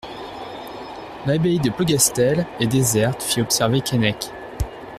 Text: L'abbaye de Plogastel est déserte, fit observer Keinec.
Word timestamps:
L'abbaye 1.27 1.59
de 1.59 1.69
Plogastel 1.69 2.47
est 2.59 2.65
déserte, 2.65 3.21
fit 3.21 3.39
observer 3.39 3.81
Keinec. 3.81 4.31